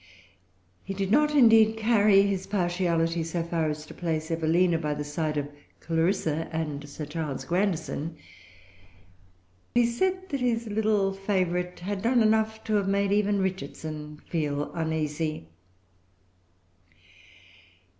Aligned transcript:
He 0.83 0.95
did 0.95 1.11
not, 1.11 1.35
indeed, 1.35 1.77
carry 1.77 2.23
his 2.23 2.47
partiality 2.47 3.23
so 3.23 3.43
far 3.43 3.69
as 3.69 3.85
to 3.85 3.93
place 3.93 4.31
Evelina 4.31 4.79
by 4.79 4.95
the 4.95 5.03
side 5.03 5.37
of 5.37 5.47
Clarissa 5.79 6.49
and 6.51 6.89
Sir 6.89 7.05
Charles 7.05 7.45
Grandison; 7.45 8.15
yet 9.75 9.81
he 9.83 9.85
said 9.85 10.29
that 10.29 10.39
his 10.39 10.65
little 10.65 11.13
favorite 11.13 11.81
had 11.81 12.01
done 12.01 12.23
enough 12.23 12.63
to 12.63 12.73
have 12.77 12.87
made 12.87 13.11
even 13.11 13.43
Richardson 13.43 14.19
feel 14.27 14.73
uneasy. 14.73 15.49